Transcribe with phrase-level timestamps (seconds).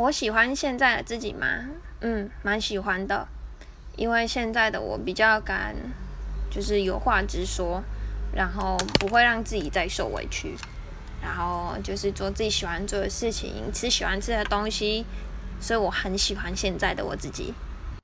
[0.00, 1.46] 我喜欢现在的自己吗？
[2.00, 3.28] 嗯蛮喜欢的。
[3.96, 5.76] 因为现在的我比较敢
[6.50, 7.82] 就是有话直说
[8.34, 10.56] 然后不会让自己再受委屈。
[11.20, 15.04] 然后就是做自己喜欢做的事情吃喜欢吃的东西
[15.60, 17.52] 所以我很喜欢现在的我自己。